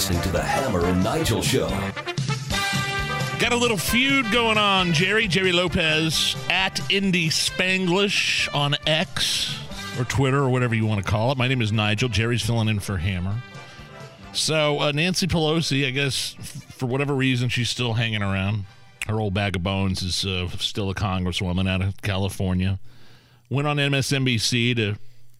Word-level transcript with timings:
Listening 0.00 0.22
to 0.22 0.30
the 0.30 0.42
Hammer 0.42 0.86
and 0.86 1.04
Nigel 1.04 1.42
Show. 1.42 1.68
Got 3.38 3.52
a 3.52 3.56
little 3.56 3.76
feud 3.76 4.32
going 4.32 4.56
on, 4.56 4.94
Jerry. 4.94 5.28
Jerry 5.28 5.52
Lopez 5.52 6.34
at 6.48 6.80
Indy 6.90 7.28
Spanglish 7.28 8.48
on 8.54 8.76
X 8.86 9.58
or 9.98 10.06
Twitter 10.06 10.38
or 10.38 10.48
whatever 10.48 10.74
you 10.74 10.86
want 10.86 11.04
to 11.04 11.10
call 11.10 11.32
it. 11.32 11.36
My 11.36 11.48
name 11.48 11.60
is 11.60 11.70
Nigel. 11.70 12.08
Jerry's 12.08 12.40
filling 12.40 12.68
in 12.68 12.80
for 12.80 12.96
Hammer. 12.96 13.42
So 14.32 14.80
uh, 14.80 14.92
Nancy 14.92 15.26
Pelosi, 15.26 15.86
I 15.86 15.90
guess 15.90 16.34
f- 16.38 16.46
for 16.76 16.86
whatever 16.86 17.14
reason, 17.14 17.50
she's 17.50 17.68
still 17.68 17.92
hanging 17.92 18.22
around. 18.22 18.64
Her 19.06 19.20
old 19.20 19.34
bag 19.34 19.54
of 19.54 19.62
bones 19.62 20.00
is 20.00 20.24
uh, 20.24 20.48
still 20.56 20.88
a 20.88 20.94
congresswoman 20.94 21.68
out 21.68 21.82
of 21.82 22.00
California. 22.00 22.78
Went 23.50 23.68
on 23.68 23.76
MSNBC 23.76 24.76
to 24.76 24.96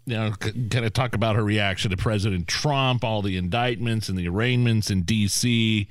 you 0.07 0.17
know, 0.17 0.33
kind 0.33 0.85
of 0.85 0.93
talk 0.93 1.15
about 1.15 1.37
her 1.37 1.45
reaction 1.45 1.91
to 1.91 1.97
President 1.97 2.49
Trump, 2.49 3.05
all 3.05 3.23
the 3.23 3.37
indictments 3.37 4.09
and 4.09 4.19
the 4.19 4.29
arraignments 4.29 4.91
in 4.91 5.03
D.C. 5.03 5.89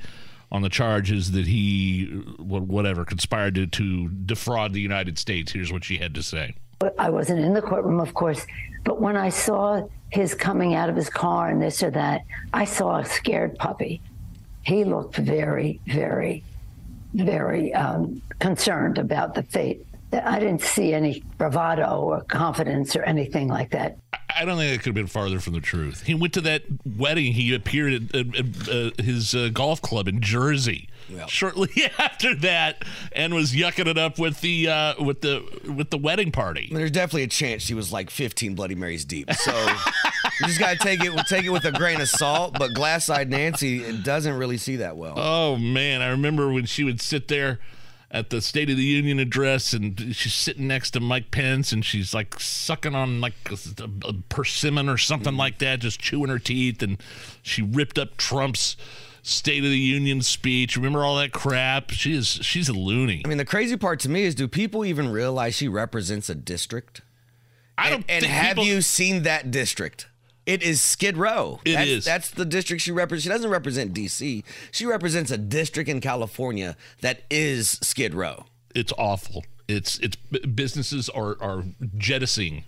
on 0.51 0.61
the 0.61 0.69
charges 0.69 1.31
that 1.31 1.47
he, 1.47 2.05
whatever, 2.39 3.05
conspired 3.05 3.55
to, 3.55 3.67
to 3.67 4.09
defraud 4.09 4.73
the 4.73 4.81
United 4.81 5.17
States. 5.17 5.51
Here's 5.51 5.71
what 5.71 5.83
she 5.83 5.97
had 5.97 6.15
to 6.15 6.23
say. 6.23 6.55
I 6.97 7.09
wasn't 7.09 7.39
in 7.41 7.53
the 7.53 7.61
courtroom, 7.61 7.99
of 7.99 8.13
course, 8.13 8.45
but 8.83 9.01
when 9.01 9.17
I 9.17 9.29
saw 9.29 9.87
his 10.11 10.33
coming 10.33 10.75
out 10.75 10.89
of 10.89 10.95
his 10.95 11.09
car 11.09 11.49
and 11.49 11.61
this 11.61 11.83
or 11.83 11.91
that, 11.91 12.23
I 12.53 12.65
saw 12.65 12.99
a 12.99 13.05
scared 13.05 13.57
puppy. 13.57 14.01
He 14.63 14.83
looked 14.83 15.17
very, 15.17 15.81
very, 15.85 16.43
very 17.13 17.73
um, 17.73 18.21
concerned 18.39 18.97
about 18.97 19.35
the 19.35 19.43
fate. 19.43 19.85
I 20.11 20.39
didn't 20.39 20.61
see 20.61 20.93
any 20.93 21.23
bravado 21.37 22.01
or 22.01 22.21
confidence 22.21 22.95
or 22.95 23.03
anything 23.03 23.47
like 23.47 23.71
that. 23.71 23.97
I 24.35 24.45
don't 24.45 24.57
think 24.57 24.71
that 24.71 24.77
could 24.77 24.89
have 24.89 24.95
been 24.95 25.07
farther 25.07 25.39
from 25.39 25.53
the 25.53 25.59
truth. 25.59 26.03
He 26.03 26.13
went 26.13 26.33
to 26.33 26.41
that 26.41 26.63
wedding. 26.85 27.33
He 27.33 27.53
appeared 27.53 27.93
at, 27.93 28.15
at, 28.15 28.35
at 28.35 28.69
uh, 28.69 29.03
his 29.03 29.35
uh, 29.35 29.49
golf 29.51 29.81
club 29.81 30.07
in 30.07 30.21
Jersey 30.21 30.87
shortly 31.27 31.69
after 31.99 32.35
that, 32.35 32.83
and 33.11 33.33
was 33.33 33.53
yucking 33.53 33.87
it 33.87 33.97
up 33.97 34.19
with 34.19 34.41
the 34.41 34.67
uh, 34.67 35.03
with 35.03 35.21
the 35.21 35.43
with 35.75 35.89
the 35.89 35.97
wedding 35.97 36.31
party. 36.31 36.69
There's 36.71 36.91
definitely 36.91 37.23
a 37.23 37.27
chance 37.27 37.63
she 37.63 37.73
was 37.73 37.91
like 37.91 38.09
15 38.09 38.55
Bloody 38.55 38.75
Marys 38.75 39.05
deep. 39.05 39.31
So 39.33 39.51
you 40.39 40.47
just 40.47 40.59
gotta 40.59 40.77
take 40.77 41.03
it 41.03 41.11
take 41.27 41.45
it 41.45 41.49
with 41.49 41.65
a 41.65 41.71
grain 41.71 42.01
of 42.01 42.09
salt. 42.09 42.57
But 42.57 42.73
glass-eyed 42.73 43.29
Nancy 43.29 43.97
doesn't 43.97 44.37
really 44.37 44.57
see 44.57 44.77
that 44.77 44.97
well. 44.97 45.15
Oh 45.17 45.57
man, 45.57 46.01
I 46.01 46.09
remember 46.09 46.51
when 46.51 46.65
she 46.65 46.83
would 46.83 47.01
sit 47.01 47.27
there 47.27 47.59
at 48.11 48.31
the 48.31 48.41
State 48.41 48.69
of 48.69 48.77
the 48.77 48.83
Union 48.83 49.19
address, 49.19 49.71
and 49.73 50.15
she's 50.15 50.33
sitting 50.33 50.67
next 50.67 50.91
to 50.91 50.99
Mike 50.99 51.29
Pence, 51.31 51.71
and 51.71 51.85
she's 51.85 52.13
like 52.13 52.39
sucking 52.39 52.95
on 52.95 53.21
like 53.21 53.33
a, 53.51 53.57
a 54.07 54.13
persimmon 54.29 54.89
or 54.89 54.97
something 54.97 55.37
like 55.37 55.59
that, 55.59 55.79
just 55.79 55.99
chewing 55.99 56.29
her 56.29 56.39
teeth, 56.39 56.81
and 56.81 56.97
she 57.43 57.61
ripped 57.61 57.99
up 57.99 58.17
Trump's 58.17 58.75
State 59.21 59.63
of 59.63 59.69
the 59.69 59.77
Union 59.77 60.21
speech. 60.21 60.75
Remember 60.75 61.03
all 61.05 61.17
that 61.17 61.33
crap? 61.33 61.91
She 61.91 62.13
is 62.15 62.27
she's 62.27 62.67
a 62.69 62.73
loony. 62.73 63.21
I 63.23 63.27
mean, 63.27 63.37
the 63.37 63.45
crazy 63.45 63.77
part 63.77 63.99
to 64.01 64.09
me 64.09 64.23
is, 64.23 64.33
do 64.33 64.47
people 64.47 64.83
even 64.85 65.11
realize 65.11 65.55
she 65.55 65.67
represents 65.67 66.29
a 66.29 66.35
district? 66.35 67.01
I 67.77 67.89
don't 67.91 68.03
And, 68.09 68.23
and 68.23 68.25
have 68.25 68.55
people- 68.55 68.65
you 68.65 68.81
seen 68.81 69.23
that 69.23 69.51
district? 69.51 70.07
It 70.49 70.63
is 70.63 70.81
Skid 70.81 71.15
Row. 71.15 71.59
It 71.63 71.73
that's, 71.73 71.89
is. 71.89 72.05
That's 72.05 72.31
the 72.31 72.45
district 72.45 72.81
she 72.81 72.91
represents. 72.91 73.23
She 73.23 73.29
doesn't 73.29 73.51
represent 73.51 73.93
D.C. 73.93 74.43
She 74.71 74.85
represents 74.85 75.29
a 75.29 75.37
district 75.37 75.89
in 75.89 76.01
California 76.01 76.75
that 77.01 77.21
is 77.29 77.77
Skid 77.81 78.13
Row. 78.13 78.45
it's 78.73 78.93
awful. 78.97 79.45
It's 79.67 79.99
it's 79.99 80.15
businesses 80.15 81.09
are 81.09 81.37
are 81.41 81.63
jettisoning, 81.97 82.63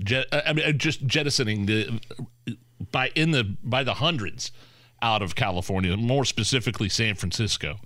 jet, 0.00 0.26
I 0.30 0.52
mean 0.52 0.66
uh, 0.66 0.72
just 0.72 1.06
jettisoning 1.06 1.64
the 1.64 1.98
by 2.90 3.10
in 3.14 3.30
the 3.30 3.56
by 3.64 3.82
the 3.82 3.94
hundreds 3.94 4.52
out 5.00 5.22
of 5.22 5.34
California, 5.34 5.96
more 5.96 6.26
specifically 6.26 6.90
San 6.90 7.14
Francisco. 7.14 7.78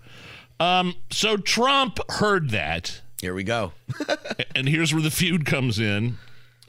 Um, 0.59 0.97
so 1.11 1.37
Trump 1.37 1.99
heard 2.11 2.51
that, 2.51 3.03
Here 3.21 3.35
we 3.35 3.45
go. 3.45 3.73
and 4.57 4.69
here's 4.69 4.93
where 4.93 5.03
the 5.03 5.11
feud 5.11 5.47
comes 5.47 5.79
in. 5.79 6.19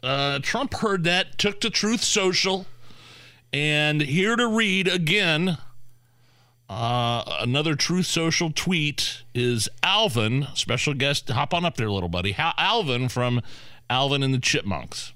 Uh, 0.03 0.39
Trump 0.39 0.75
heard 0.75 1.03
that, 1.05 1.37
took 1.37 1.59
to 1.61 1.69
Truth 1.69 2.03
Social, 2.03 2.65
and 3.51 4.01
here 4.01 4.35
to 4.35 4.47
read 4.47 4.87
again. 4.87 5.57
Uh, 6.69 7.23
another 7.39 7.75
Truth 7.75 8.05
Social 8.05 8.51
tweet 8.53 9.23
is 9.33 9.69
Alvin, 9.81 10.47
special 10.53 10.93
guest. 10.93 11.29
Hop 11.29 11.53
on 11.53 11.65
up 11.65 11.77
there, 11.77 11.89
little 11.89 12.09
buddy. 12.09 12.35
Alvin 12.37 13.09
from 13.09 13.41
Alvin 13.89 14.21
and 14.21 14.33
the 14.33 14.39
Chipmunks. 14.39 15.13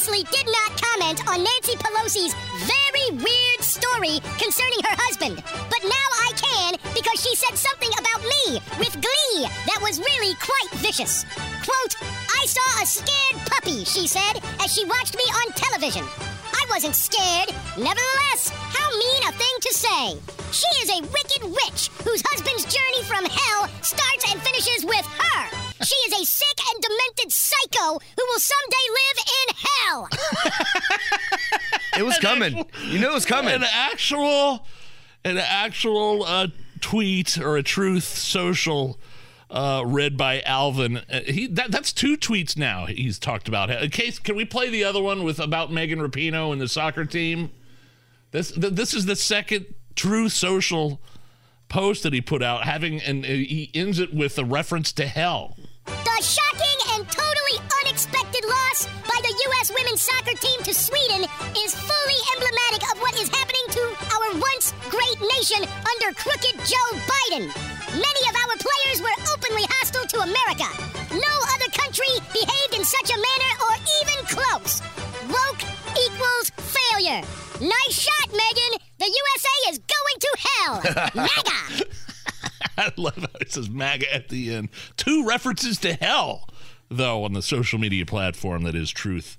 Did 0.00 0.46
not 0.46 0.80
comment 0.80 1.20
on 1.28 1.44
Nancy 1.44 1.76
Pelosi's 1.76 2.32
very 2.64 3.20
weird 3.20 3.60
story 3.60 4.16
concerning 4.40 4.80
her 4.80 4.96
husband. 4.96 5.36
But 5.68 5.84
now 5.84 6.06
I 6.24 6.32
can 6.40 6.72
because 6.96 7.20
she 7.20 7.36
said 7.36 7.52
something 7.52 7.92
about 8.00 8.24
me 8.24 8.64
with 8.80 8.96
glee 8.96 9.44
that 9.68 9.84
was 9.84 10.00
really 10.00 10.32
quite 10.40 10.72
vicious. 10.80 11.28
Quote, 11.68 12.00
I 12.32 12.46
saw 12.48 12.80
a 12.80 12.86
scared 12.88 13.44
puppy, 13.44 13.84
she 13.84 14.08
said, 14.08 14.40
as 14.64 14.72
she 14.72 14.88
watched 14.88 15.20
me 15.20 15.24
on 15.44 15.52
television. 15.52 16.08
I 16.48 16.64
wasn't 16.72 16.96
scared. 16.96 17.52
Nevertheless, 17.76 18.48
how 18.56 18.88
mean 18.96 19.22
a 19.28 19.36
thing 19.36 19.56
to 19.68 19.72
say. 19.76 20.16
She 20.48 20.70
is 20.80 20.96
a 20.96 21.04
wicked 21.12 21.44
witch 21.44 21.92
whose 22.08 22.24
husband's 22.24 22.64
journey 22.64 23.04
from 23.04 23.28
hell 23.28 23.68
starts 23.84 24.32
and 24.32 24.40
finishes 24.40 24.88
with 24.88 25.04
her. 25.04 25.59
She 25.82 25.94
is 25.94 26.20
a 26.20 26.24
sick 26.24 26.58
and 26.72 26.82
demented 26.82 27.32
psycho 27.32 27.98
who 27.98 28.24
will 28.28 28.38
someday 28.38 28.86
live 29.00 29.18
in 29.40 29.54
hell. 29.66 30.08
It 31.96 32.02
was 32.04 32.18
coming. 32.18 32.66
You 32.86 32.98
knew 32.98 33.08
it 33.08 33.14
was 33.14 33.26
coming. 33.26 33.54
An 33.54 33.64
actual, 33.64 34.66
an 35.24 35.38
actual 35.38 36.24
uh, 36.24 36.48
tweet 36.80 37.38
or 37.38 37.56
a 37.56 37.62
Truth 37.62 38.04
Social. 38.04 38.98
Uh, 39.50 39.82
read 39.84 40.16
by 40.16 40.40
Alvin. 40.42 40.98
Uh, 40.98 41.22
he 41.26 41.48
that, 41.48 41.72
that's 41.72 41.92
two 41.92 42.16
tweets 42.16 42.56
now. 42.56 42.86
He's 42.86 43.18
talked 43.18 43.48
about. 43.48 43.68
In 43.68 43.90
case, 43.90 44.20
can 44.20 44.36
we 44.36 44.44
play 44.44 44.70
the 44.70 44.84
other 44.84 45.02
one 45.02 45.24
with 45.24 45.40
about 45.40 45.72
Megan 45.72 45.98
Rapinoe 45.98 46.52
and 46.52 46.60
the 46.60 46.68
soccer 46.68 47.04
team? 47.04 47.50
This 48.30 48.52
th- 48.52 48.74
this 48.74 48.94
is 48.94 49.06
the 49.06 49.16
second 49.16 49.66
True 49.96 50.28
Social 50.28 51.00
post 51.68 52.04
that 52.04 52.12
he 52.12 52.20
put 52.20 52.44
out, 52.44 52.62
having 52.62 53.00
and 53.00 53.24
uh, 53.24 53.28
he 53.28 53.72
ends 53.74 53.98
it 53.98 54.14
with 54.14 54.38
a 54.38 54.44
reference 54.44 54.92
to 54.92 55.08
hell. 55.08 55.56
U.S. 59.70 59.82
women's 59.82 60.02
soccer 60.02 60.36
team 60.36 60.62
to 60.62 60.74
Sweden 60.74 61.28
is 61.56 61.74
fully 61.74 62.20
emblematic 62.36 62.82
of 62.90 63.00
what 63.00 63.14
is 63.14 63.28
happening 63.28 63.66
to 63.70 63.80
our 64.14 64.40
once 64.40 64.72
great 64.88 65.20
nation 65.38 65.62
under 65.62 66.14
crooked 66.14 66.54
Joe 66.66 66.90
Biden. 67.06 67.46
Many 67.92 68.22
of 68.28 68.34
our 68.36 68.56
players 68.58 69.00
were 69.00 69.16
openly 69.34 69.64
hostile 69.78 70.06
to 70.06 70.18
America. 70.20 70.66
No 71.12 71.34
other 71.54 71.70
country 71.72 72.08
behaved 72.32 72.74
in 72.74 72.84
such 72.84 73.10
a 73.10 73.18
manner 73.18 73.52
or 73.66 73.74
even 74.02 74.24
close. 74.26 74.82
Woke 75.28 75.62
equals 75.98 76.50
failure. 76.56 77.22
Nice 77.60 77.94
shot, 77.94 78.28
Megan. 78.30 78.78
The 78.98 79.06
USA 79.06 79.70
is 79.70 79.78
going 79.78 80.18
to 80.20 80.36
hell. 80.38 80.82
MAGA. 81.14 81.84
I 82.78 82.92
love 82.96 83.16
how 83.16 83.40
it 83.40 83.52
says 83.52 83.68
MAGA 83.68 84.12
at 84.14 84.28
the 84.28 84.54
end. 84.54 84.70
Two 84.96 85.26
references 85.26 85.78
to 85.78 85.94
hell, 85.94 86.48
though, 86.88 87.24
on 87.24 87.34
the 87.34 87.42
social 87.42 87.78
media 87.78 88.06
platform 88.06 88.62
that 88.62 88.74
is 88.74 88.90
Truth 88.90 89.36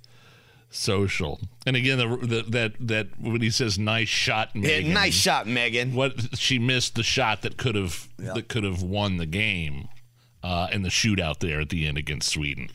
Social. 0.71 1.39
And 1.65 1.75
again, 1.75 1.97
the, 1.97 2.07
the, 2.25 2.41
that 2.49 2.73
that 2.79 3.07
when 3.19 3.41
he 3.41 3.49
says 3.49 3.77
"nice 3.77 4.07
shot," 4.07 4.51
Yeah, 4.55 4.79
nice 4.81 5.13
shot, 5.13 5.45
Megan. 5.45 5.93
What 5.93 6.37
she 6.39 6.57
missed 6.59 6.95
the 6.95 7.03
shot 7.03 7.41
that 7.41 7.57
could 7.57 7.75
have 7.75 8.07
that 8.17 8.47
could 8.47 8.63
have 8.63 8.81
won 8.81 9.17
the 9.17 9.25
game 9.25 9.89
uh, 10.43 10.67
in 10.71 10.81
the 10.81 10.89
shootout 10.89 11.39
there 11.39 11.59
at 11.61 11.69
the 11.69 11.87
end 11.87 11.97
against 11.97 12.29
Sweden. 12.29 12.69